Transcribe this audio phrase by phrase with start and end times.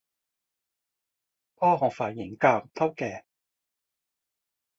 [1.57, 3.11] พ่อขอฝ่ายหญิงกล่าวกับเถ้าแก่